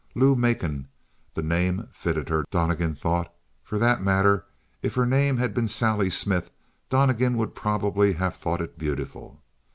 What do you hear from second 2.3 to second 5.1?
Donnegan thought. For that matter, if her